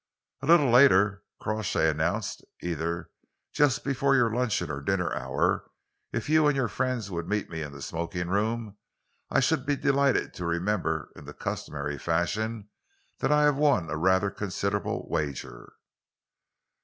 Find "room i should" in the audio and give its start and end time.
8.27-9.63